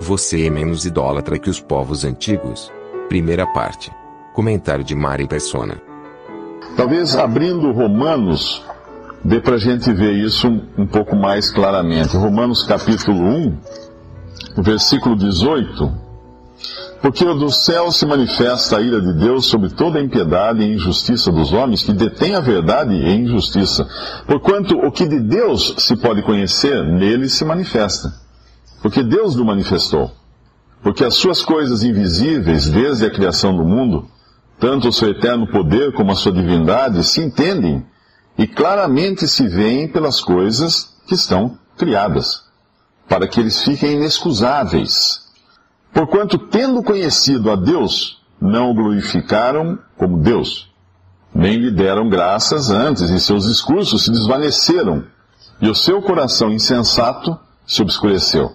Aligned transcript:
Você 0.00 0.46
é 0.46 0.50
menos 0.50 0.84
idólatra 0.84 1.38
que 1.38 1.48
os 1.48 1.58
povos 1.58 2.04
antigos? 2.04 2.70
Primeira 3.08 3.46
parte. 3.46 3.90
Comentário 4.34 4.84
de 4.84 4.94
Mari 4.94 5.26
Persona. 5.26 5.80
Talvez 6.76 7.16
abrindo 7.16 7.72
Romanos, 7.72 8.62
dê 9.24 9.40
para 9.40 9.54
a 9.54 9.58
gente 9.58 9.90
ver 9.94 10.12
isso 10.12 10.48
um, 10.76 10.86
pouco 10.86 11.16
mais 11.16 11.50
claramente. 11.50 12.14
Romanos 12.14 12.62
capítulo 12.64 13.18
1, 13.18 13.58
versículo 14.58 15.16
18. 15.16 15.90
Porque 17.00 17.24
do 17.24 17.50
céu 17.50 17.90
se 17.90 18.04
manifesta 18.04 18.76
a 18.76 18.80
ira 18.82 19.00
de 19.00 19.14
Deus 19.14 19.46
sobre 19.46 19.70
toda 19.70 19.98
a 19.98 20.02
impiedade 20.02 20.60
e 20.60 20.74
injustiça 20.74 21.32
dos 21.32 21.54
homens 21.54 21.82
que 21.82 21.94
detêm 21.94 22.34
a 22.34 22.40
verdade 22.40 22.92
e 22.92 23.14
injustiça. 23.14 23.88
Porquanto 24.26 24.76
o 24.76 24.92
que 24.92 25.06
de 25.06 25.20
Deus 25.20 25.74
se 25.78 25.96
pode 25.96 26.22
conhecer, 26.22 26.84
nele 26.84 27.30
se 27.30 27.46
manifesta. 27.46 28.25
Porque 28.86 29.02
Deus 29.02 29.34
o 29.34 29.44
manifestou. 29.44 30.12
Porque 30.80 31.04
as 31.04 31.16
suas 31.16 31.42
coisas 31.42 31.82
invisíveis, 31.82 32.68
desde 32.68 33.04
a 33.04 33.10
criação 33.10 33.56
do 33.56 33.64
mundo, 33.64 34.08
tanto 34.60 34.86
o 34.86 34.92
seu 34.92 35.10
eterno 35.10 35.48
poder 35.48 35.92
como 35.92 36.12
a 36.12 36.14
sua 36.14 36.30
divindade 36.30 37.02
se 37.02 37.20
entendem 37.20 37.84
e 38.38 38.46
claramente 38.46 39.26
se 39.26 39.48
veem 39.48 39.88
pelas 39.88 40.20
coisas 40.20 40.96
que 41.04 41.16
estão 41.16 41.58
criadas, 41.76 42.44
para 43.08 43.26
que 43.26 43.40
eles 43.40 43.60
fiquem 43.60 43.94
inexcusáveis. 43.94 45.32
Porquanto, 45.92 46.38
tendo 46.38 46.80
conhecido 46.80 47.50
a 47.50 47.56
Deus, 47.56 48.22
não 48.40 48.70
o 48.70 48.74
glorificaram 48.74 49.80
como 49.96 50.22
Deus, 50.22 50.72
nem 51.34 51.56
lhe 51.56 51.72
deram 51.72 52.08
graças 52.08 52.70
antes, 52.70 53.10
e 53.10 53.18
seus 53.18 53.48
discursos 53.48 54.04
se 54.04 54.12
desvaneceram, 54.12 55.02
e 55.60 55.68
o 55.68 55.74
seu 55.74 56.00
coração 56.00 56.52
insensato 56.52 57.36
se 57.66 57.82
obscureceu. 57.82 58.54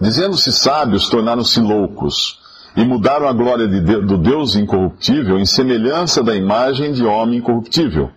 Dizendo-se 0.00 0.50
sábios, 0.50 1.10
tornaram-se 1.10 1.60
loucos 1.60 2.40
e 2.74 2.82
mudaram 2.84 3.28
a 3.28 3.32
glória 3.32 3.68
de 3.68 3.80
Deus, 3.80 4.06
do 4.06 4.16
Deus 4.16 4.56
incorruptível 4.56 5.38
em 5.38 5.44
semelhança 5.44 6.22
da 6.22 6.34
imagem 6.34 6.92
de 6.92 7.04
homem 7.04 7.38
incorruptível, 7.38 8.10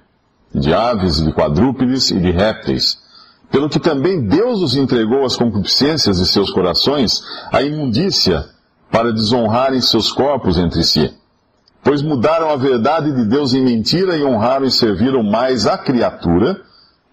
de 0.56 0.74
aves, 0.74 1.22
de 1.22 1.34
quadrúpedes 1.34 2.10
e 2.10 2.20
de 2.20 2.32
répteis. 2.32 3.00
Pelo 3.52 3.68
que 3.68 3.80
também 3.80 4.26
Deus 4.26 4.62
os 4.62 4.76
entregou 4.76 5.26
às 5.26 5.36
concupiscências 5.36 6.20
de 6.20 6.26
seus 6.26 6.50
corações, 6.52 7.22
à 7.52 7.62
imundícia, 7.62 8.46
para 8.90 9.12
desonrarem 9.12 9.82
seus 9.82 10.12
corpos 10.12 10.58
entre 10.58 10.84
si. 10.84 11.14
Pois 11.84 12.02
mudaram 12.02 12.50
a 12.50 12.56
verdade 12.56 13.12
de 13.12 13.26
Deus 13.26 13.54
em 13.54 13.62
mentira 13.62 14.16
e 14.16 14.24
honraram 14.24 14.66
e 14.66 14.72
serviram 14.72 15.22
mais 15.22 15.68
a 15.68 15.78
criatura 15.78 16.62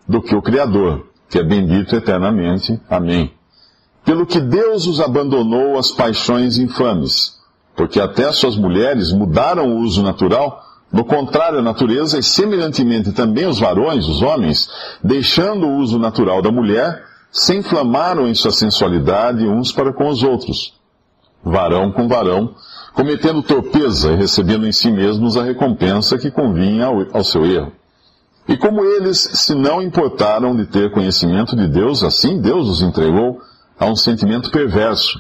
do 0.08 0.22
que 0.22 0.34
o 0.34 0.42
Criador, 0.42 1.08
que 1.28 1.38
é 1.38 1.42
bendito 1.42 1.96
eternamente. 1.96 2.80
Amém 2.88 3.39
pelo 4.04 4.26
que 4.26 4.40
Deus 4.40 4.86
os 4.86 5.00
abandonou 5.00 5.78
às 5.78 5.90
paixões 5.90 6.58
infames, 6.58 7.38
porque 7.76 8.00
até 8.00 8.30
suas 8.32 8.56
mulheres 8.56 9.12
mudaram 9.12 9.68
o 9.68 9.78
uso 9.80 10.02
natural, 10.02 10.62
no 10.92 11.04
contrário 11.04 11.60
à 11.60 11.62
natureza, 11.62 12.18
e 12.18 12.22
semelhantemente 12.22 13.12
também 13.12 13.46
os 13.46 13.60
varões, 13.60 14.08
os 14.08 14.22
homens, 14.22 14.68
deixando 15.02 15.66
o 15.66 15.76
uso 15.76 15.98
natural 15.98 16.42
da 16.42 16.50
mulher, 16.50 17.04
se 17.30 17.56
inflamaram 17.56 18.26
em 18.26 18.34
sua 18.34 18.50
sensualidade 18.50 19.46
uns 19.46 19.70
para 19.70 19.92
com 19.92 20.08
os 20.08 20.22
outros, 20.22 20.74
varão 21.44 21.92
com 21.92 22.08
varão, 22.08 22.54
cometendo 22.92 23.42
torpeza 23.42 24.12
e 24.12 24.16
recebendo 24.16 24.66
em 24.66 24.72
si 24.72 24.90
mesmos 24.90 25.36
a 25.36 25.44
recompensa 25.44 26.18
que 26.18 26.30
convinha 26.30 26.86
ao 27.12 27.22
seu 27.22 27.46
erro. 27.46 27.72
E 28.48 28.56
como 28.56 28.84
eles 28.84 29.18
se 29.18 29.54
não 29.54 29.80
importaram 29.80 30.56
de 30.56 30.66
ter 30.66 30.90
conhecimento 30.90 31.54
de 31.54 31.68
Deus, 31.68 32.02
assim 32.02 32.40
Deus 32.40 32.68
os 32.68 32.82
entregou 32.82 33.40
a 33.80 33.86
um 33.86 33.96
sentimento 33.96 34.50
perverso, 34.50 35.18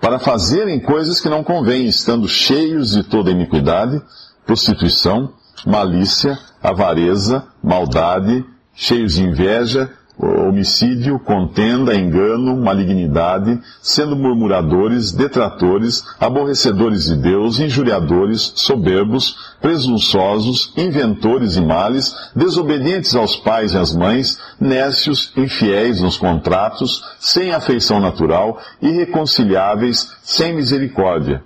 para 0.00 0.18
fazerem 0.18 0.80
coisas 0.80 1.20
que 1.20 1.28
não 1.28 1.44
convêm, 1.44 1.86
estando 1.86 2.26
cheios 2.26 2.92
de 2.92 3.04
toda 3.04 3.30
iniquidade, 3.30 4.00
prostituição, 4.46 5.34
malícia, 5.66 6.38
avareza, 6.62 7.46
maldade, 7.62 8.44
cheios 8.74 9.12
de 9.12 9.22
inveja, 9.22 9.92
homicídio, 10.18 11.18
contenda, 11.18 11.94
engano, 11.94 12.56
malignidade, 12.56 13.58
sendo 13.80 14.14
murmuradores, 14.14 15.10
detratores, 15.10 16.04
aborrecedores 16.20 17.06
de 17.06 17.16
Deus, 17.16 17.58
injuriadores, 17.58 18.52
soberbos, 18.54 19.36
presunçosos, 19.60 20.72
inventores 20.76 21.54
de 21.54 21.62
males, 21.62 22.14
desobedientes 22.36 23.14
aos 23.14 23.36
pais 23.36 23.72
e 23.72 23.78
às 23.78 23.94
mães, 23.94 24.38
nécios, 24.60 25.32
infiéis 25.36 26.00
nos 26.00 26.18
contratos, 26.18 27.02
sem 27.18 27.52
afeição 27.52 27.98
natural, 27.98 28.60
irreconciliáveis, 28.80 30.12
sem 30.22 30.54
misericórdia. 30.54 31.42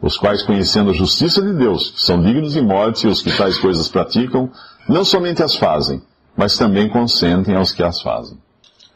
Os 0.00 0.16
quais, 0.16 0.44
conhecendo 0.44 0.90
a 0.90 0.94
justiça 0.94 1.42
de 1.42 1.52
Deus, 1.52 1.92
são 1.96 2.22
dignos 2.22 2.52
de 2.52 2.62
morte 2.62 3.06
e 3.06 3.10
os 3.10 3.20
que 3.20 3.36
tais 3.36 3.58
coisas 3.58 3.88
praticam, 3.88 4.48
não 4.88 5.04
somente 5.04 5.42
as 5.42 5.56
fazem, 5.56 6.00
mas 6.38 6.56
também 6.56 6.88
consentem 6.88 7.56
aos 7.56 7.72
que 7.72 7.82
as 7.82 8.00
fazem. 8.00 8.38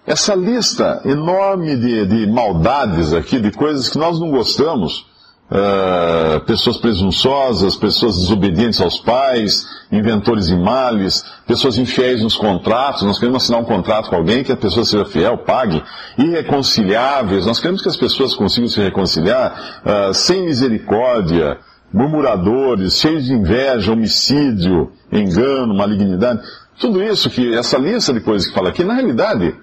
Essa 0.07 0.35
lista 0.35 1.03
enorme 1.05 1.77
de, 1.77 2.07
de 2.07 2.27
maldades 2.29 3.13
aqui, 3.13 3.41
de 3.41 3.51
coisas 3.51 3.89
que 3.89 3.99
nós 3.99 4.19
não 4.21 4.31
gostamos, 4.31 5.07
uh, 5.51 6.41
pessoas 6.45 6.77
presunçosas, 6.77 7.77
pessoas 7.77 8.17
desobedientes 8.17 8.81
aos 8.81 8.99
pais, 9.01 9.67
inventores 9.91 10.47
de 10.47 10.57
males, 10.57 11.25
pessoas 11.47 11.79
infiéis 11.79 12.23
nos 12.23 12.37
contratos, 12.37 13.03
nós 13.03 13.19
queremos 13.19 13.43
assinar 13.43 13.61
um 13.61 13.65
contrato 13.65 14.09
com 14.09 14.17
alguém 14.17 14.45
que 14.45 14.53
a 14.53 14.57
pessoa 14.57 14.85
seja 14.85 15.05
fiel, 15.05 15.39
pague, 15.39 15.83
irreconciliáveis, 16.19 17.47
nós 17.47 17.59
queremos 17.59 17.83
que 17.83 17.89
as 17.89 17.97
pessoas 17.97 18.35
consigam 18.35 18.69
se 18.69 18.81
reconciliar, 18.81 19.83
uh, 19.85 20.15
sem 20.15 20.45
misericórdia, 20.45 21.59
murmuradores, 21.93 22.99
cheios 22.99 23.27
de 23.27 23.35
inveja, 23.35 23.93
homicídio, 23.93 24.91
engano, 25.13 25.75
malignidade. 25.77 26.41
Tudo 26.79 27.03
isso 27.03 27.31
que, 27.31 27.55
essa 27.55 27.79
lista 27.79 28.13
de 28.13 28.21
coisas 28.21 28.49
que 28.49 28.55
fala 28.55 28.71
aqui, 28.71 28.83
na 28.83 28.95
realidade, 28.95 29.55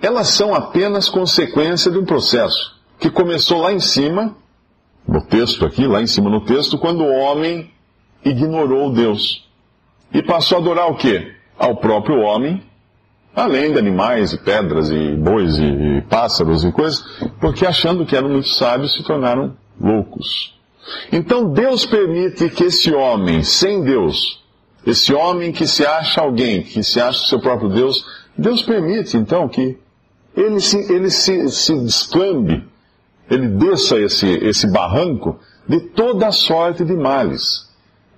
elas 0.00 0.28
são 0.28 0.54
apenas 0.54 1.08
consequência 1.08 1.90
de 1.90 1.98
um 1.98 2.04
processo 2.04 2.74
que 2.98 3.10
começou 3.10 3.60
lá 3.60 3.72
em 3.72 3.80
cima, 3.80 4.36
no 5.06 5.20
texto 5.22 5.64
aqui, 5.64 5.86
lá 5.86 6.00
em 6.00 6.06
cima 6.06 6.30
no 6.30 6.44
texto, 6.44 6.78
quando 6.78 7.02
o 7.02 7.12
homem 7.12 7.70
ignorou 8.24 8.92
Deus. 8.92 9.48
E 10.12 10.22
passou 10.22 10.58
a 10.58 10.60
adorar 10.60 10.90
o 10.90 10.96
quê? 10.96 11.34
Ao 11.58 11.76
próprio 11.76 12.20
homem, 12.20 12.62
além 13.34 13.72
de 13.72 13.78
animais 13.78 14.32
e 14.32 14.38
pedras 14.38 14.90
e 14.90 15.16
bois 15.16 15.58
e, 15.58 16.02
pássaros 16.08 16.64
e 16.64 16.72
coisas, 16.72 17.02
porque 17.40 17.66
achando 17.66 18.06
que 18.06 18.16
eram 18.16 18.28
muito 18.28 18.48
sábios 18.48 18.94
se 18.94 19.02
tornaram 19.02 19.56
loucos. 19.80 20.54
Então 21.10 21.52
Deus 21.52 21.84
permite 21.84 22.48
que 22.50 22.64
esse 22.64 22.92
homem, 22.92 23.42
sem 23.42 23.82
Deus, 23.82 24.43
esse 24.86 25.14
homem 25.14 25.50
que 25.52 25.66
se 25.66 25.84
acha 25.86 26.20
alguém, 26.20 26.62
que 26.62 26.82
se 26.82 27.00
acha 27.00 27.22
o 27.22 27.26
seu 27.26 27.40
próprio 27.40 27.70
Deus, 27.70 28.04
Deus 28.36 28.62
permite 28.62 29.16
então 29.16 29.48
que 29.48 29.78
ele 30.36 30.60
se, 30.60 30.92
ele 30.92 31.10
se, 31.10 31.48
se 31.50 31.74
descambe, 31.76 32.66
ele 33.30 33.48
desça 33.48 33.98
esse, 33.98 34.26
esse 34.26 34.66
barranco 34.70 35.38
de 35.66 35.80
toda 35.80 36.30
sorte 36.32 36.84
de 36.84 36.94
males. 36.94 37.72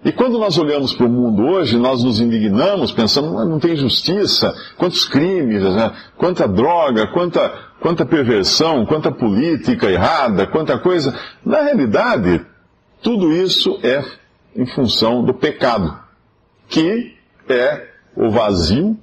E 0.05 0.13
quando 0.13 0.39
nós 0.39 0.57
olhamos 0.59 0.95
para 0.95 1.07
o 1.07 1.11
mundo 1.11 1.45
hoje, 1.45 1.77
nós 1.77 2.03
nos 2.03 2.21
indignamos 2.21 2.93
pensando, 2.93 3.33
não 3.45 3.59
tem 3.59 3.77
justiça, 3.77 4.55
quantos 4.77 5.05
crimes, 5.05 5.62
né? 5.62 5.93
quanta 6.17 6.47
droga, 6.47 7.09
quanta, 7.09 7.53
quanta 7.81 8.05
perversão, 8.05 8.87
quanta 8.87 9.11
política 9.11 9.91
errada, 9.91 10.47
quanta 10.47 10.79
coisa. 10.79 11.15
Na 11.45 11.62
realidade, 11.62 12.45
tudo 13.03 13.33
isso 13.33 13.79
é 13.83 14.05
em 14.55 14.67
função 14.67 15.25
do 15.25 15.35
pecado 15.35 16.06
que 16.69 17.15
é 17.49 17.89
o 18.17 18.31
vazio 18.31 18.99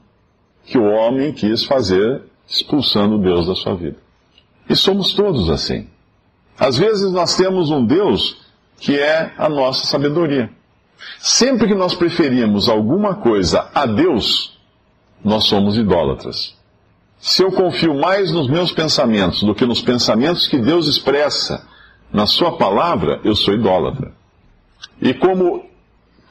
que 0.65 0.77
o 0.77 0.85
homem 0.85 1.31
quis 1.31 1.63
fazer 1.65 2.23
expulsando 2.47 3.17
Deus 3.17 3.47
da 3.47 3.55
sua 3.55 3.75
vida. 3.75 3.97
E 4.69 4.75
somos 4.75 5.13
todos 5.13 5.49
assim. 5.49 5.87
Às 6.57 6.77
vezes 6.77 7.11
nós 7.11 7.35
temos 7.35 7.69
um 7.69 7.85
Deus 7.85 8.37
que 8.79 8.99
é 8.99 9.33
a 9.37 9.49
nossa 9.49 9.87
sabedoria. 9.87 10.49
Sempre 11.19 11.67
que 11.67 11.75
nós 11.75 11.95
preferimos 11.95 12.69
alguma 12.69 13.15
coisa 13.15 13.69
a 13.73 13.85
Deus, 13.85 14.57
nós 15.23 15.45
somos 15.45 15.77
idólatras. 15.77 16.55
se 17.19 17.41
eu 17.41 17.51
confio 17.51 17.95
mais 17.95 18.31
nos 18.31 18.49
meus 18.49 18.73
pensamentos 18.73 19.43
do 19.43 19.55
que 19.55 19.65
nos 19.65 19.81
pensamentos 19.81 20.47
que 20.47 20.57
Deus 20.57 20.87
expressa 20.87 21.65
na 22.11 22.25
Sua 22.25 22.57
palavra, 22.57 23.21
eu 23.23 23.33
sou 23.33 23.53
idólatra. 23.53 24.11
E 25.01 25.13
como, 25.13 25.65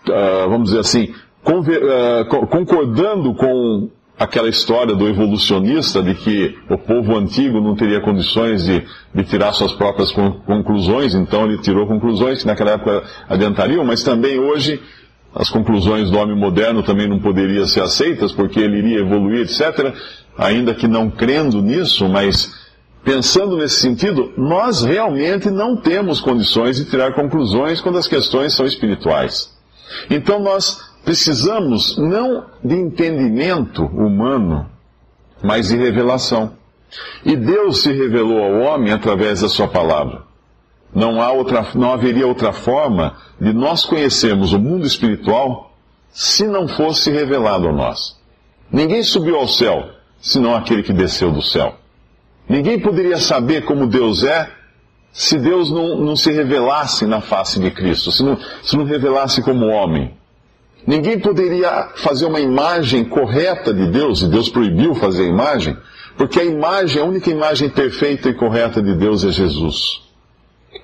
uh, 0.09 0.49
vamos 0.49 0.71
dizer 0.71 0.81
assim, 0.81 1.15
uh, 1.45 2.47
concordando 2.47 3.35
com 3.35 3.89
aquela 4.19 4.49
história 4.49 4.95
do 4.95 5.09
evolucionista 5.09 6.03
de 6.03 6.15
que 6.15 6.57
o 6.71 6.79
povo 6.79 7.17
antigo 7.17 7.61
não 7.61 7.75
teria 7.75 8.01
condições 8.01 8.65
de, 8.65 8.85
de 9.15 9.25
tirar 9.25 9.53
suas 9.53 9.73
próprias 9.73 10.13
conclusões, 10.47 11.15
então 11.15 11.45
ele 11.45 11.59
tirou 11.59 11.87
conclusões 11.87 12.41
que 12.41 12.47
naquela 12.47 12.73
época 12.73 13.03
adiantariam, 13.29 13.85
mas 13.85 14.03
também 14.03 14.39
hoje 14.39 14.81
as 15.35 15.49
conclusões 15.49 16.11
do 16.11 16.19
homem 16.19 16.37
moderno 16.37 16.83
também 16.83 17.09
não 17.09 17.19
poderiam 17.19 17.67
ser 17.67 17.83
aceitas 17.83 18.33
porque 18.33 18.61
ele 18.61 18.79
iria 18.79 19.01
evoluir, 19.01 19.41
etc. 19.41 19.95
Ainda 20.37 20.75
que 20.75 20.87
não 20.87 21.11
crendo 21.11 21.63
nisso, 21.63 22.09
mas 22.09 22.53
pensando 23.03 23.57
nesse 23.57 23.81
sentido, 23.81 24.33
nós 24.37 24.83
realmente 24.83 25.51
não 25.51 25.75
temos 25.75 26.21
condições 26.21 26.77
de 26.77 26.85
tirar 26.85 27.15
conclusões 27.15 27.81
quando 27.81 27.99
as 27.99 28.07
questões 28.07 28.55
são 28.55 28.67
espirituais. 28.67 29.51
Então 30.11 30.41
nós 30.41 30.93
precisamos 31.05 31.97
não 31.99 32.47
de 32.63 32.75
entendimento 32.75 33.85
humano, 33.85 34.69
mas 35.43 35.69
de 35.69 35.77
revelação. 35.77 36.53
E 37.25 37.37
Deus 37.37 37.83
se 37.83 37.93
revelou 37.93 38.43
ao 38.43 38.61
homem 38.61 38.93
através 38.93 39.41
da 39.41 39.49
sua 39.49 39.69
palavra. 39.69 40.23
Não, 40.95 41.23
há 41.23 41.33
outra, 41.33 41.67
não 41.75 41.93
haveria 41.93 42.27
outra 42.27 42.53
forma 42.53 43.17
de 43.41 43.53
nós 43.53 43.85
conhecermos 43.85 44.53
o 44.53 44.59
mundo 44.59 44.87
espiritual 44.87 45.73
se 46.11 46.47
não 46.47 46.69
fosse 46.69 47.11
revelado 47.11 47.69
a 47.69 47.73
nós. 47.73 48.21
Ninguém 48.71 49.03
subiu 49.03 49.37
ao 49.37 49.49
céu 49.49 49.89
senão 50.21 50.55
aquele 50.55 50.83
que 50.83 50.93
desceu 50.93 51.33
do 51.33 51.43
céu. 51.43 51.75
Ninguém 52.49 52.79
poderia 52.79 53.17
saber 53.17 53.65
como 53.65 53.87
Deus 53.87 54.23
é 54.23 54.49
se 55.13 55.39
Deus 55.39 55.71
não, 55.71 56.01
não 56.01 56.17
se 56.17 56.33
revelasse 56.33 57.07
na 57.07 57.21
face 57.21 57.61
de 57.61 57.71
Cristo, 57.71 58.11
se 58.11 58.23
não, 58.23 58.39
se 58.63 58.77
não 58.77 58.85
revelasse 58.85 59.43
como 59.43 59.67
homem. 59.67 60.15
Ninguém 60.87 61.19
poderia 61.19 61.91
fazer 61.97 62.27
uma 62.27 62.41
imagem 62.41 63.05
correta 63.05 63.73
de 63.73 63.87
Deus, 63.89 64.23
e 64.23 64.29
Deus 64.29 64.49
proibiu 64.49 64.95
fazer 64.95 65.25
a 65.25 65.29
imagem, 65.29 65.77
porque 66.17 66.41
a 66.41 66.45
imagem, 66.45 67.01
a 67.01 67.05
única 67.05 67.31
imagem 67.31 67.69
perfeita 67.69 68.31
e 68.31 68.35
correta 68.35 68.83
de 68.83 68.95
Deus 68.95 69.25
é 69.25 69.31
Jesus. 69.31 70.03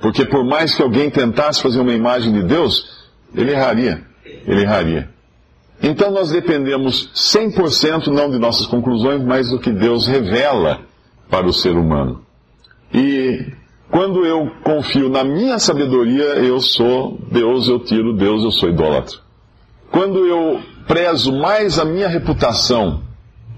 Porque 0.00 0.24
por 0.24 0.44
mais 0.44 0.74
que 0.74 0.82
alguém 0.82 1.10
tentasse 1.10 1.62
fazer 1.62 1.80
uma 1.80 1.92
imagem 1.92 2.32
de 2.32 2.42
Deus, 2.42 3.08
ele 3.34 3.52
erraria. 3.52 4.02
Ele 4.46 4.62
erraria. 4.62 5.10
Então 5.82 6.10
nós 6.10 6.30
dependemos 6.30 7.10
100% 7.14 8.08
não 8.08 8.30
de 8.30 8.38
nossas 8.38 8.66
conclusões, 8.66 9.22
mas 9.22 9.50
do 9.50 9.58
que 9.58 9.72
Deus 9.72 10.06
revela 10.06 10.80
para 11.30 11.46
o 11.46 11.52
ser 11.52 11.76
humano. 11.76 12.22
E 12.92 13.52
quando 13.90 14.24
eu 14.24 14.50
confio 14.62 15.08
na 15.08 15.24
minha 15.24 15.58
sabedoria, 15.58 16.24
eu 16.36 16.60
sou 16.60 17.18
Deus, 17.30 17.68
eu 17.68 17.78
tiro 17.78 18.12
Deus, 18.12 18.44
eu 18.44 18.50
sou 18.50 18.68
idólatra. 18.68 19.18
Quando 19.90 20.26
eu 20.26 20.60
prezo 20.86 21.32
mais 21.32 21.78
a 21.78 21.84
minha 21.84 22.08
reputação 22.08 23.02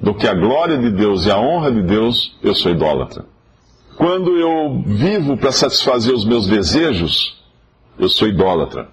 do 0.00 0.15
que 0.15 0.27
a 0.27 0.35
glória 0.35 0.79
de 0.79 0.91
Deus 0.91 1.27
e 1.27 1.31
a 1.31 1.38
honra 1.38 1.73
de 1.73 1.82
Deus, 1.82 2.37
eu 2.43 2.55
sou 2.55 2.71
idólatra. 2.71 3.25
Quando 3.97 4.37
eu 4.37 4.82
vivo 4.87 5.37
para 5.37 5.53
satisfazer 5.53 6.15
os 6.15 6.25
meus 6.25 6.47
desejos, 6.47 7.37
eu 7.99 8.09
sou 8.09 8.29
idólatra. 8.29 8.88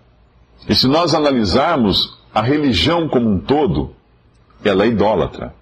E 0.68 0.76
se 0.76 0.88
nós 0.88 1.14
analisarmos 1.14 2.18
a 2.34 2.42
religião 2.42 3.08
como 3.08 3.30
um 3.30 3.40
todo, 3.40 3.92
ela 4.64 4.84
é 4.84 4.88
idólatra. 4.88 5.54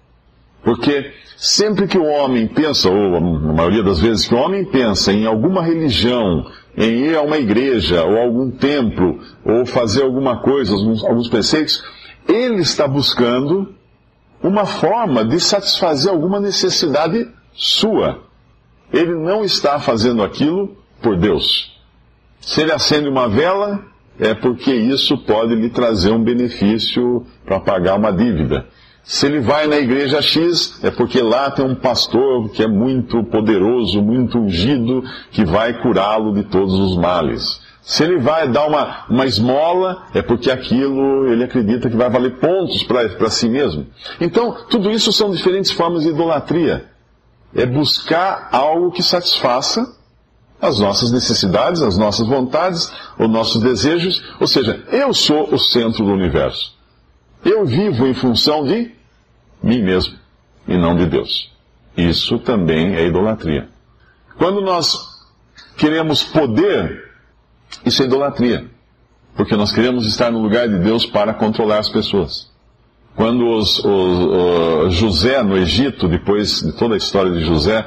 Porque 0.66 1.12
sempre 1.36 1.86
que 1.86 1.96
o 1.96 2.04
homem 2.04 2.48
pensa, 2.48 2.90
ou 2.90 3.14
a 3.14 3.20
maioria 3.20 3.84
das 3.84 4.00
vezes 4.00 4.26
que 4.26 4.34
o 4.34 4.38
homem 4.38 4.64
pensa 4.64 5.12
em 5.12 5.24
alguma 5.24 5.62
religião, 5.62 6.44
em 6.76 7.06
ir 7.06 7.16
a 7.16 7.22
uma 7.22 7.38
igreja, 7.38 8.02
ou 8.04 8.18
algum 8.18 8.50
templo, 8.50 9.20
ou 9.44 9.64
fazer 9.64 10.02
alguma 10.02 10.38
coisa, 10.38 10.74
alguns, 10.74 11.04
alguns 11.04 11.28
preceitos, 11.28 11.84
ele 12.28 12.62
está 12.62 12.88
buscando 12.88 13.76
uma 14.42 14.66
forma 14.66 15.24
de 15.24 15.38
satisfazer 15.38 16.10
alguma 16.10 16.40
necessidade 16.40 17.28
sua. 17.54 18.24
Ele 18.92 19.14
não 19.14 19.44
está 19.44 19.78
fazendo 19.78 20.20
aquilo 20.20 20.76
por 21.00 21.16
Deus. 21.16 21.80
Se 22.40 22.60
ele 22.60 22.72
acende 22.72 23.08
uma 23.08 23.28
vela, 23.28 23.84
é 24.18 24.34
porque 24.34 24.74
isso 24.74 25.16
pode 25.18 25.54
lhe 25.54 25.70
trazer 25.70 26.10
um 26.10 26.24
benefício 26.24 27.24
para 27.44 27.60
pagar 27.60 27.94
uma 27.94 28.10
dívida. 28.10 28.66
Se 29.06 29.24
ele 29.24 29.38
vai 29.38 29.68
na 29.68 29.76
igreja 29.76 30.20
X, 30.20 30.80
é 30.82 30.90
porque 30.90 31.22
lá 31.22 31.48
tem 31.48 31.64
um 31.64 31.76
pastor 31.76 32.50
que 32.50 32.60
é 32.60 32.66
muito 32.66 33.22
poderoso, 33.22 34.02
muito 34.02 34.36
ungido, 34.36 35.00
que 35.30 35.44
vai 35.44 35.80
curá-lo 35.80 36.34
de 36.34 36.42
todos 36.42 36.74
os 36.74 36.96
males. 36.96 37.60
Se 37.82 38.02
ele 38.02 38.18
vai 38.18 38.48
dar 38.48 38.66
uma, 38.66 39.04
uma 39.08 39.24
esmola, 39.24 40.02
é 40.12 40.20
porque 40.22 40.50
aquilo 40.50 41.28
ele 41.28 41.44
acredita 41.44 41.88
que 41.88 41.96
vai 41.96 42.10
valer 42.10 42.40
pontos 42.40 42.82
para 42.82 43.30
si 43.30 43.48
mesmo. 43.48 43.86
Então, 44.20 44.56
tudo 44.68 44.90
isso 44.90 45.12
são 45.12 45.30
diferentes 45.30 45.70
formas 45.70 46.02
de 46.02 46.08
idolatria. 46.08 46.86
É 47.54 47.64
buscar 47.64 48.48
algo 48.50 48.90
que 48.90 49.04
satisfaça 49.04 49.86
as 50.60 50.80
nossas 50.80 51.12
necessidades, 51.12 51.80
as 51.80 51.96
nossas 51.96 52.26
vontades, 52.26 52.92
os 53.16 53.30
nossos 53.30 53.62
desejos. 53.62 54.20
Ou 54.40 54.48
seja, 54.48 54.82
eu 54.90 55.14
sou 55.14 55.54
o 55.54 55.58
centro 55.60 56.04
do 56.04 56.10
universo. 56.10 56.74
Eu 57.44 57.64
vivo 57.64 58.04
em 58.08 58.14
função 58.14 58.64
de 58.64 58.95
mim 59.66 59.82
mesmo 59.82 60.14
e 60.66 60.76
não 60.76 60.96
de 60.96 61.06
Deus. 61.06 61.50
Isso 61.96 62.38
também 62.38 62.94
é 62.94 63.06
idolatria. 63.06 63.68
Quando 64.38 64.60
nós 64.60 64.96
queremos 65.76 66.22
poder, 66.22 67.10
isso 67.84 68.02
é 68.02 68.06
idolatria. 68.06 68.66
Porque 69.34 69.56
nós 69.56 69.72
queremos 69.72 70.06
estar 70.06 70.30
no 70.30 70.40
lugar 70.40 70.68
de 70.68 70.78
Deus 70.78 71.04
para 71.04 71.34
controlar 71.34 71.78
as 71.78 71.88
pessoas. 71.88 72.50
Quando 73.14 73.46
os, 73.48 73.82
os, 73.84 74.94
José 74.94 75.42
no 75.42 75.56
Egito, 75.56 76.08
depois 76.08 76.60
de 76.60 76.72
toda 76.72 76.94
a 76.94 76.98
história 76.98 77.32
de 77.32 77.44
José, 77.44 77.86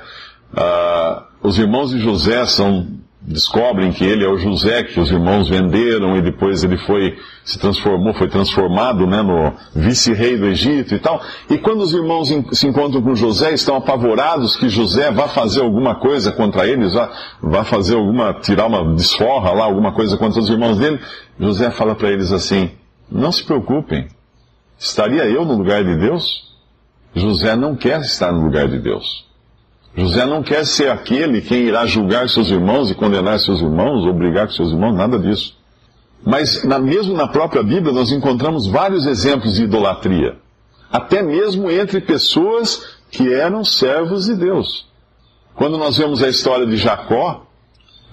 uh, 0.53 1.23
os 1.41 1.57
irmãos 1.57 1.91
de 1.91 1.99
José 1.99 2.45
são 2.45 2.87
descobrem 3.29 3.91
que 3.91 4.03
ele 4.03 4.25
é 4.25 4.27
o 4.27 4.39
José 4.39 4.81
que 4.81 4.99
os 4.99 5.11
irmãos 5.11 5.47
venderam 5.47 6.17
e 6.17 6.21
depois 6.21 6.63
ele 6.63 6.79
foi 6.79 7.15
se 7.43 7.59
transformou, 7.59 8.11
foi 8.15 8.27
transformado 8.27 9.05
né, 9.05 9.21
no 9.21 9.53
vice-rei 9.75 10.35
do 10.35 10.47
Egito 10.47 10.95
e 10.95 10.99
tal. 10.99 11.21
E 11.47 11.57
quando 11.59 11.81
os 11.81 11.93
irmãos 11.93 12.29
se 12.53 12.67
encontram 12.67 13.03
com 13.03 13.13
José, 13.13 13.53
estão 13.53 13.75
apavorados 13.75 14.55
que 14.55 14.67
José 14.67 15.11
vá 15.11 15.27
fazer 15.27 15.61
alguma 15.61 15.99
coisa 15.99 16.31
contra 16.31 16.67
eles, 16.67 16.95
vá, 16.95 17.11
vá 17.41 17.63
fazer 17.63 17.95
alguma, 17.95 18.33
tirar 18.33 18.65
uma 18.65 18.95
desforra 18.95 19.51
lá, 19.51 19.65
alguma 19.65 19.93
coisa 19.93 20.17
contra 20.17 20.39
os 20.39 20.49
irmãos 20.49 20.79
dele. 20.79 20.99
José 21.39 21.69
fala 21.69 21.93
para 21.93 22.09
eles 22.09 22.31
assim: 22.31 22.71
não 23.11 23.31
se 23.31 23.45
preocupem, 23.45 24.07
estaria 24.77 25.25
eu 25.25 25.45
no 25.45 25.55
lugar 25.55 25.83
de 25.83 25.95
Deus? 25.97 26.49
José 27.13 27.55
não 27.55 27.75
quer 27.75 28.01
estar 28.01 28.31
no 28.31 28.43
lugar 28.43 28.67
de 28.67 28.79
Deus. 28.79 29.28
José 29.95 30.25
não 30.25 30.43
quer 30.43 30.65
ser 30.65 30.89
aquele 30.91 31.41
quem 31.41 31.63
irá 31.63 31.85
julgar 31.85 32.29
seus 32.29 32.49
irmãos 32.49 32.89
e 32.91 32.95
condenar 32.95 33.39
seus 33.39 33.59
irmãos, 33.59 34.05
obrigar 34.05 34.49
seus 34.49 34.71
irmãos, 34.71 34.95
nada 34.95 35.17
disso. 35.17 35.57
Mas 36.25 36.63
na, 36.63 36.77
mesmo 36.79 37.15
na 37.15 37.27
própria 37.27 37.63
Bíblia 37.63 37.93
nós 37.93 38.11
encontramos 38.11 38.67
vários 38.67 39.05
exemplos 39.05 39.55
de 39.55 39.63
idolatria. 39.63 40.37
Até 40.91 41.21
mesmo 41.21 41.69
entre 41.69 42.01
pessoas 42.01 42.97
que 43.11 43.33
eram 43.33 43.63
servos 43.63 44.25
de 44.25 44.35
Deus. 44.35 44.87
Quando 45.55 45.77
nós 45.77 45.97
vemos 45.97 46.23
a 46.23 46.29
história 46.29 46.65
de 46.65 46.77
Jacó, 46.77 47.45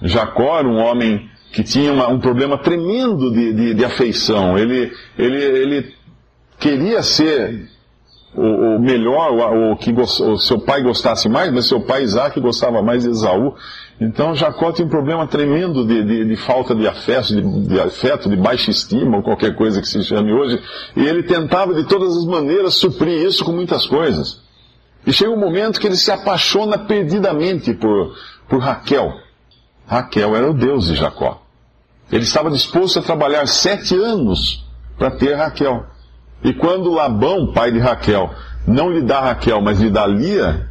Jacó 0.01 0.59
era 0.59 0.67
um 0.67 0.77
homem 0.77 1.29
que 1.51 1.63
tinha 1.63 1.93
uma, 1.93 2.07
um 2.07 2.19
problema 2.19 2.57
tremendo 2.57 3.31
de, 3.31 3.53
de, 3.53 3.73
de 3.73 3.85
afeição. 3.85 4.57
Ele, 4.57 4.91
ele, 5.17 5.43
ele 5.43 5.93
queria 6.59 7.01
ser 7.01 7.69
o, 8.35 8.75
o 8.75 8.79
melhor, 8.79 9.31
o, 9.31 9.71
o 9.71 9.77
que 9.77 9.91
o 9.91 10.37
seu 10.37 10.59
pai 10.59 10.81
gostasse 10.81 11.27
mais, 11.29 11.51
mas 11.51 11.67
seu 11.67 11.81
pai 11.81 12.03
Isaac 12.03 12.39
gostava 12.39 12.81
mais 12.81 13.03
de 13.03 13.09
Esaú. 13.09 13.55
Então 13.99 14.35
Jacó 14.35 14.71
tinha 14.71 14.85
um 14.85 14.89
problema 14.89 15.25
tremendo 15.25 15.85
de, 15.85 16.03
de, 16.03 16.25
de 16.25 16.35
falta 16.35 16.75
de 16.75 16.87
afeto, 16.87 17.27
de, 17.29 17.67
de, 17.67 17.79
afeto, 17.79 18.29
de 18.29 18.35
baixa 18.35 18.69
estima, 18.69 19.17
ou 19.17 19.23
qualquer 19.23 19.55
coisa 19.55 19.81
que 19.81 19.87
se 19.87 20.03
chame 20.03 20.31
hoje. 20.31 20.61
E 20.95 21.03
ele 21.03 21.23
tentava 21.23 21.73
de 21.73 21.83
todas 21.85 22.15
as 22.15 22.25
maneiras 22.25 22.75
suprir 22.75 23.25
isso 23.25 23.43
com 23.43 23.51
muitas 23.51 23.87
coisas. 23.87 24.39
E 25.05 25.11
chega 25.11 25.31
um 25.31 25.39
momento 25.39 25.79
que 25.79 25.87
ele 25.87 25.95
se 25.95 26.11
apaixona 26.11 26.77
perdidamente 26.77 27.73
por, 27.73 28.13
por 28.47 28.59
Raquel. 28.59 29.13
Raquel 29.87 30.35
era 30.35 30.51
o 30.51 30.53
Deus 30.53 30.87
de 30.87 30.95
Jacó. 30.95 31.41
Ele 32.11 32.23
estava 32.23 32.51
disposto 32.51 32.99
a 32.99 33.01
trabalhar 33.01 33.47
sete 33.47 33.95
anos 33.95 34.63
para 34.97 35.11
ter 35.11 35.33
Raquel. 35.35 35.85
E 36.43 36.53
quando 36.53 36.93
Labão, 36.93 37.51
pai 37.51 37.71
de 37.71 37.79
Raquel, 37.79 38.29
não 38.67 38.91
lhe 38.91 39.01
dá 39.01 39.21
Raquel, 39.21 39.61
mas 39.61 39.79
lhe 39.79 39.89
dá 39.89 40.05
Lia, 40.05 40.67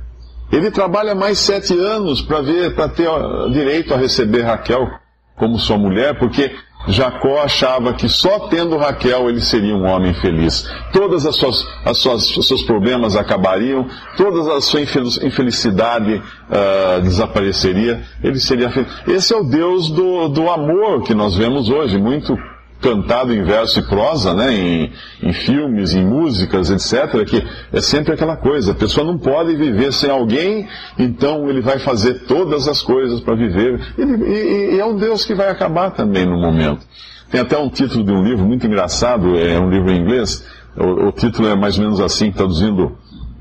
ele 0.53 0.71
trabalha 0.71 1.15
mais 1.15 1.39
sete 1.39 1.77
anos 1.77 2.23
para 2.23 2.41
ver, 2.41 2.75
para 2.75 2.89
ter 2.89 3.09
direito 3.51 3.93
a 3.93 3.97
receber 3.97 4.43
Raquel 4.43 4.89
como 5.37 5.59
sua 5.59 5.77
mulher, 5.77 6.19
porque 6.19 6.55
Jacó 6.89 7.43
achava 7.43 7.95
que 7.95 8.09
só 8.09 8.49
tendo 8.49 8.77
Raquel 8.77 9.29
ele 9.29 9.41
seria 9.41 9.75
um 9.75 9.85
homem 9.87 10.15
feliz. 10.15 10.71
Todas 10.93 11.27
as 11.27 11.37
suas, 11.37 11.67
as 11.85 11.99
suas 11.99 12.37
os 12.37 12.47
seus 12.47 12.63
problemas 12.63 13.17
acabariam, 13.17 13.87
toda 14.17 14.57
a 14.57 14.61
sua 14.61 14.81
infelicidade 14.81 16.15
uh, 16.15 17.03
desapareceria. 17.03 18.03
Ele 18.23 18.39
seria 18.39 18.71
feliz. 18.71 18.89
Esse 19.09 19.35
é 19.35 19.37
o 19.37 19.43
Deus 19.43 19.91
do, 19.91 20.29
do 20.29 20.49
amor 20.49 21.03
que 21.03 21.15
nós 21.15 21.35
vemos 21.35 21.69
hoje, 21.69 21.99
muito 21.99 22.39
cantado 22.81 23.33
em 23.33 23.43
verso 23.43 23.81
e 23.81 23.83
prosa, 23.83 24.35
né, 24.35 24.53
em, 24.53 24.93
em, 25.23 25.33
filmes, 25.33 25.95
em 25.95 26.05
músicas, 26.05 26.71
etc., 26.71 27.25
que 27.25 27.43
é 27.73 27.81
sempre 27.81 28.13
aquela 28.13 28.37
coisa, 28.37 28.73
a 28.73 28.75
pessoa 28.75 29.07
não 29.07 29.19
pode 29.19 29.55
viver 29.57 29.93
sem 29.93 30.11
alguém, 30.11 30.69
então 30.99 31.49
ele 31.49 31.61
vai 31.61 31.79
fazer 31.79 32.27
todas 32.27 32.69
as 32.69 32.83
coisas 32.83 33.21
para 33.21 33.35
viver. 33.35 33.81
E, 33.99 34.03
e, 34.03 34.75
e, 34.77 34.81
é 34.81 34.85
um 34.85 34.97
Deus 34.97 35.25
que 35.25 35.35
vai 35.35 35.49
acabar 35.49 35.91
também 35.91 36.27
no 36.27 36.39
momento. 36.39 36.87
Tem 37.31 37.41
até 37.41 37.59
um 37.59 37.69
título 37.69 38.05
de 38.05 38.13
um 38.13 38.23
livro 38.23 38.45
muito 38.45 38.67
engraçado, 38.67 39.37
é 39.37 39.59
um 39.59 39.71
livro 39.71 39.91
em 39.91 40.01
inglês, 40.01 40.47
o, 40.77 41.09
o 41.09 41.13
título 41.13 41.49
é 41.49 41.57
mais 41.57 41.79
ou 41.79 41.85
menos 41.85 42.01
assim, 42.01 42.31
traduzindo 42.31 42.97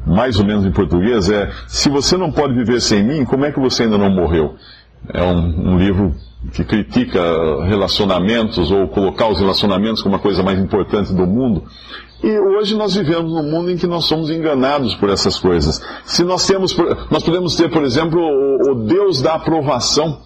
mais 0.06 0.38
ou 0.38 0.46
menos 0.46 0.65
em 0.65 0.72
português, 0.72 1.30
é 1.30 1.51
Se 1.68 1.89
você 1.89 2.15
não 2.15 2.32
pode 2.32 2.54
viver 2.54 2.80
sem 2.80 3.04
mim, 3.04 3.25
como 3.25 3.44
é 3.44 3.51
que 3.51 3.60
você 3.60 3.84
ainda 3.84 3.98
não 3.98 4.10
morreu? 4.10 4.56
É 5.13 5.24
um, 5.24 5.74
um 5.74 5.77
livro 5.77 6.15
que 6.54 6.64
critica 6.64 7.20
relacionamentos 7.66 8.72
ou 8.72 8.88
colocar 8.88 9.28
os 9.30 9.40
relacionamentos 9.40 10.02
como 10.02 10.16
a 10.16 10.20
coisa 10.20 10.44
mais 10.44 10.60
importante 10.60 11.14
do 11.14 11.25
mundo. 11.25 11.64
E 12.24 12.40
hoje 12.40 12.75
nós 12.75 12.96
vivemos 12.96 13.32
num 13.32 13.44
mundo 13.44 13.70
em 13.70 13.78
que 13.78 13.86
nós 13.86 14.06
somos 14.06 14.30
enganados 14.30 14.96
por 14.96 15.10
essas 15.10 15.38
coisas. 15.38 15.82
Se 16.06 16.24
nós 16.24 16.46
temos, 16.48 16.75
nós 17.12 17.24
podemos 17.24 17.56
ter, 17.56 17.70
por 17.70 17.84
exemplo, 17.84 18.20
o, 18.20 18.75
Deus 18.86 19.22
da 19.22 19.36
aprovação, 19.36 20.22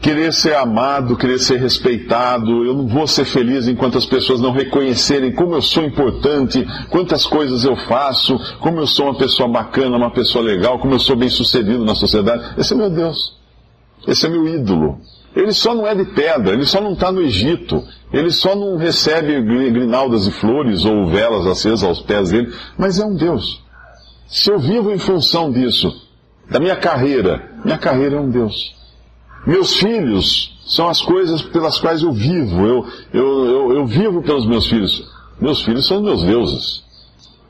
querer 0.00 0.32
ser 0.32 0.54
amado, 0.54 1.16
querer 1.16 1.38
ser 1.38 1.58
respeitado. 1.58 2.64
Eu 2.64 2.74
não 2.74 2.86
vou 2.86 3.06
ser 3.06 3.24
feliz 3.24 3.66
enquanto 3.66 3.98
as 3.98 4.06
pessoas 4.06 4.40
não 4.40 4.52
reconhecerem 4.52 5.32
como 5.32 5.54
eu 5.54 5.62
sou 5.62 5.82
importante, 5.84 6.64
quantas 6.90 7.26
coisas 7.26 7.64
eu 7.64 7.76
faço, 7.76 8.38
como 8.60 8.78
eu 8.78 8.86
sou 8.86 9.06
uma 9.06 9.18
pessoa 9.18 9.48
bacana, 9.48 9.96
uma 9.96 10.10
pessoa 10.10 10.44
legal, 10.44 10.78
como 10.78 10.94
eu 10.94 11.00
sou 11.00 11.16
bem 11.16 11.30
sucedido 11.30 11.84
na 11.84 11.94
sociedade. 11.94 12.54
Esse 12.58 12.74
é 12.74 12.76
meu 12.76 12.90
Deus. 12.90 13.36
Esse 14.06 14.26
é 14.26 14.28
meu 14.28 14.46
ídolo. 14.46 15.00
Ele 15.34 15.52
só 15.52 15.74
não 15.74 15.86
é 15.86 15.94
de 15.94 16.04
pedra, 16.04 16.52
ele 16.52 16.66
só 16.66 16.80
não 16.80 16.92
está 16.92 17.10
no 17.10 17.22
Egito, 17.22 17.82
ele 18.12 18.30
só 18.30 18.54
não 18.54 18.76
recebe 18.76 19.40
grinaldas 19.40 20.26
e 20.26 20.30
flores 20.30 20.84
ou 20.84 21.06
velas 21.06 21.46
acesas 21.46 21.82
aos 21.82 22.00
pés 22.00 22.30
dele, 22.30 22.52
mas 22.76 22.98
é 22.98 23.04
um 23.04 23.14
Deus. 23.14 23.62
Se 24.26 24.50
eu 24.50 24.58
vivo 24.58 24.90
em 24.90 24.98
função 24.98 25.50
disso, 25.50 25.90
da 26.50 26.60
minha 26.60 26.76
carreira, 26.76 27.50
minha 27.64 27.78
carreira 27.78 28.16
é 28.16 28.20
um 28.20 28.30
Deus. 28.30 28.74
Meus 29.46 29.74
filhos 29.76 30.58
são 30.66 30.88
as 30.88 31.00
coisas 31.00 31.42
pelas 31.42 31.78
quais 31.78 32.02
eu 32.02 32.12
vivo, 32.12 32.66
eu, 32.66 32.86
eu, 33.12 33.46
eu, 33.46 33.72
eu 33.72 33.86
vivo 33.86 34.22
pelos 34.22 34.46
meus 34.46 34.66
filhos. 34.66 35.10
Meus 35.40 35.62
filhos 35.62 35.86
são 35.86 36.02
meus 36.02 36.22
deuses. 36.22 36.82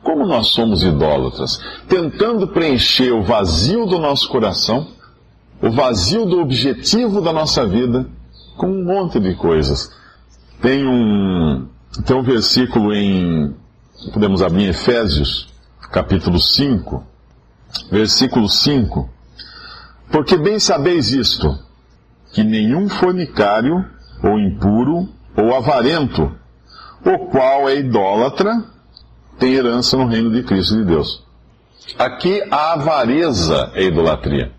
Como 0.03 0.27
nós 0.27 0.49
somos 0.49 0.83
idólatras, 0.83 1.61
tentando 1.89 2.49
preencher 2.49 3.13
o 3.13 3.23
vazio 3.23 3.87
do 3.87 3.99
nosso 3.99 4.29
coração 4.29 4.87
o 5.63 5.71
vazio 5.71 6.27
do 6.27 6.41
objetivo 6.41 7.21
da 7.21 7.33
nossa 7.33 7.65
vida 7.65 8.05
com 8.57 8.67
um 8.67 8.85
monte 8.85 9.21
de 9.21 9.37
coisas. 9.37 9.93
Tem 10.61 10.85
um, 10.87 11.69
tem 12.05 12.17
um 12.17 12.23
versículo 12.23 12.93
em, 12.93 13.55
podemos 14.13 14.43
abrir 14.43 14.65
em 14.65 14.69
Efésios, 14.69 15.49
capítulo 15.93 16.41
5, 16.41 17.07
versículo 17.91 18.49
5. 18.49 19.09
Porque 20.11 20.37
bem 20.37 20.59
sabeis 20.59 21.13
isto, 21.13 21.57
que 22.33 22.43
nenhum 22.43 22.89
fornicário, 22.89 23.85
ou 24.23 24.39
impuro, 24.39 25.09
ou 25.37 25.55
avarento, 25.55 26.31
o 27.05 27.19
qual 27.31 27.69
é 27.69 27.77
idólatra, 27.77 28.65
tem 29.39 29.55
herança 29.55 29.97
no 29.97 30.07
reino 30.07 30.31
de 30.31 30.43
Cristo 30.43 30.75
e 30.75 30.79
de 30.79 30.85
Deus. 30.85 31.25
Aqui 31.99 32.43
a 32.51 32.75
avareza 32.75 33.71
é 33.75 33.85
idolatria. 33.85 34.53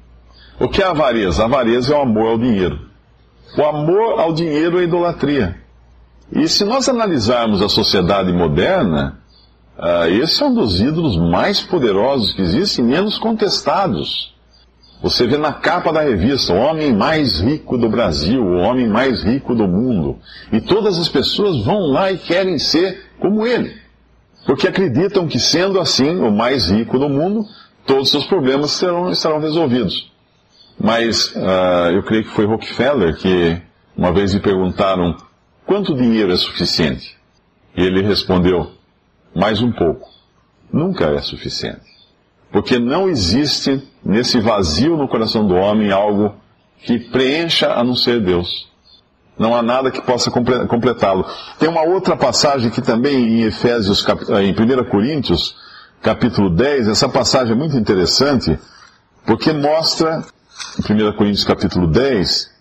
O 0.60 0.68
que 0.68 0.82
é 0.82 0.86
avareza? 0.86 1.44
Avareza 1.44 1.94
é 1.94 1.98
o 1.98 2.02
amor 2.02 2.32
ao 2.32 2.38
dinheiro. 2.38 2.80
O 3.58 3.64
amor 3.64 4.20
ao 4.20 4.34
dinheiro 4.34 4.80
é 4.80 4.84
idolatria. 4.84 5.58
E 6.32 6.48
se 6.48 6.64
nós 6.64 6.88
analisarmos 6.88 7.62
a 7.62 7.70
sociedade 7.70 8.32
moderna, 8.32 9.20
uh, 9.78 10.08
esse 10.10 10.42
é 10.42 10.46
um 10.46 10.54
dos 10.54 10.80
ídolos 10.80 11.18
mais 11.18 11.62
poderosos 11.62 12.34
que 12.34 12.42
existem, 12.42 12.86
menos 12.86 13.18
contestados. 13.18 14.34
Você 15.02 15.28
vê 15.28 15.38
na 15.38 15.52
capa 15.52 15.92
da 15.92 16.02
revista, 16.02 16.54
o 16.54 16.58
homem 16.58 16.96
mais 16.96 17.40
rico 17.40 17.78
do 17.78 17.90
Brasil, 17.90 18.42
o 18.42 18.58
homem 18.60 18.88
mais 18.88 19.22
rico 19.22 19.54
do 19.54 19.68
mundo. 19.68 20.18
E 20.52 20.62
todas 20.62 20.98
as 20.98 21.10
pessoas 21.10 21.64
vão 21.66 21.92
lá 21.92 22.12
e 22.12 22.18
querem 22.18 22.58
ser 22.58 23.10
como 23.20 23.46
ele. 23.46 23.76
Porque 24.46 24.68
acreditam 24.68 25.28
que, 25.28 25.40
sendo 25.40 25.80
assim, 25.80 26.16
o 26.22 26.32
mais 26.32 26.70
rico 26.70 26.98
do 26.98 27.10
mundo, 27.10 27.46
todos 27.86 28.04
os 28.04 28.12
seus 28.12 28.26
problemas 28.26 28.72
serão, 28.72 29.14
serão 29.14 29.40
resolvidos. 29.40 30.13
Mas 30.80 31.34
uh, 31.36 31.92
eu 31.94 32.04
creio 32.04 32.24
que 32.24 32.32
foi 32.32 32.46
Rockefeller 32.46 33.16
que 33.16 33.62
uma 33.96 34.12
vez 34.12 34.34
lhe 34.34 34.40
perguntaram 34.40 35.16
quanto 35.66 35.96
dinheiro 35.96 36.32
é 36.32 36.38
suficiente? 36.38 37.16
E 37.76 37.82
ele 37.82 38.02
respondeu, 38.02 38.72
mais 39.36 39.62
um 39.62 39.72
pouco. 39.72 40.08
Nunca 40.72 41.06
é 41.06 41.22
suficiente. 41.22 41.94
Porque 42.52 42.78
não 42.78 43.10
existe 43.10 43.82
nesse 44.04 44.40
vazio 44.40 44.96
no 44.96 45.08
coração 45.08 45.48
do 45.48 45.56
homem 45.56 45.92
algo 45.92 46.36
que 46.80 47.00
preencha 47.00 47.74
a 47.74 47.84
não 47.84 47.96
ser 47.96 48.22
Deus. 48.22 48.72
Não 49.38 49.56
há 49.56 49.64
nada 49.64 49.90
que 49.90 50.02
possa 50.02 50.30
completá-lo. 50.30 51.26
Tem 51.58 51.68
uma 51.68 51.82
outra 51.82 52.16
passagem 52.16 52.70
que 52.70 52.82
também 52.82 53.16
em 53.16 53.42
Efésios, 53.44 54.06
em 54.42 54.52
1 54.52 54.90
Coríntios, 54.90 55.56
capítulo 56.02 56.50
10, 56.50 56.90
essa 56.90 57.10
passagem 57.10 57.54
é 57.54 57.58
muito 57.58 57.76
interessante, 57.76 58.60
porque 59.26 59.52
mostra 59.52 60.24
1 60.80 61.14
Coríntios 61.16 61.44
capítulo 61.44 61.88
10, 61.88 62.52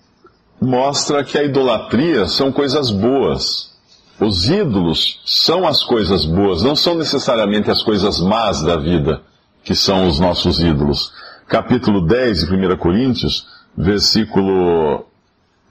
mostra 0.61 1.25
que 1.25 1.39
a 1.39 1.43
idolatria 1.43 2.27
são 2.27 2.53
coisas 2.53 2.91
boas. 2.91 3.73
Os 4.21 4.49
ídolos 4.49 5.21
são 5.25 5.67
as 5.67 5.83
coisas 5.83 6.25
boas, 6.25 6.63
não 6.63 6.77
são 6.77 6.95
necessariamente 6.95 7.71
as 7.71 7.83
coisas 7.83 8.21
más 8.21 8.63
da 8.63 8.77
vida, 8.77 9.23
que 9.65 9.75
são 9.75 10.07
os 10.07 10.21
nossos 10.21 10.61
ídolos. 10.61 11.13
Capítulo 11.49 12.07
10 12.07 12.47
de 12.47 12.55
1 12.55 12.77
Coríntios, 12.77 13.47
versículo, 13.77 15.07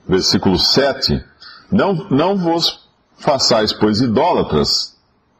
versículo 0.07 0.59
7. 0.59 1.23
Não, 1.71 1.93
não 2.09 2.35
vos 2.35 2.81
façais, 3.17 3.71
pois, 3.71 4.01
idólatras, 4.01 4.97